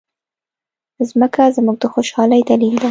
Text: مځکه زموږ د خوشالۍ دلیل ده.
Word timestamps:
مځکه 0.99 1.43
زموږ 1.55 1.75
د 1.79 1.83
خوشالۍ 1.93 2.41
دلیل 2.49 2.73
ده. 2.75 2.79